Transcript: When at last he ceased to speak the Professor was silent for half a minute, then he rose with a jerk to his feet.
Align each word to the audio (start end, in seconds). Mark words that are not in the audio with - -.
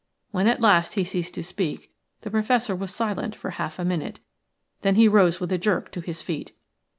When 0.31 0.47
at 0.47 0.59
last 0.59 0.95
he 0.95 1.03
ceased 1.03 1.35
to 1.35 1.43
speak 1.43 1.91
the 2.21 2.31
Professor 2.31 2.75
was 2.75 2.91
silent 2.91 3.35
for 3.35 3.51
half 3.51 3.77
a 3.77 3.85
minute, 3.85 4.19
then 4.81 4.95
he 4.95 5.07
rose 5.07 5.39
with 5.39 5.51
a 5.51 5.59
jerk 5.59 5.91
to 5.91 6.01
his 6.01 6.23
feet. 6.23 6.53